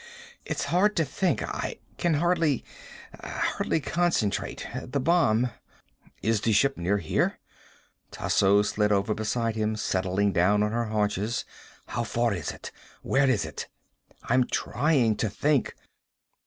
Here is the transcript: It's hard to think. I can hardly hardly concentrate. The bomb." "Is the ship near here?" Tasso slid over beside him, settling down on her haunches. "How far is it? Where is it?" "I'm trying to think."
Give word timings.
It's 0.45 0.65
hard 0.73 0.95
to 0.95 1.05
think. 1.05 1.43
I 1.43 1.75
can 1.99 2.15
hardly 2.15 2.65
hardly 3.23 3.79
concentrate. 3.79 4.65
The 4.83 4.99
bomb." 4.99 5.51
"Is 6.23 6.41
the 6.41 6.53
ship 6.53 6.75
near 6.75 6.97
here?" 6.97 7.37
Tasso 8.09 8.63
slid 8.63 8.91
over 8.91 9.13
beside 9.13 9.55
him, 9.55 9.75
settling 9.75 10.33
down 10.33 10.63
on 10.63 10.71
her 10.71 10.85
haunches. 10.85 11.45
"How 11.85 12.03
far 12.03 12.33
is 12.33 12.49
it? 12.49 12.71
Where 13.03 13.29
is 13.29 13.45
it?" 13.45 13.67
"I'm 14.23 14.47
trying 14.47 15.17
to 15.17 15.29
think." 15.29 15.75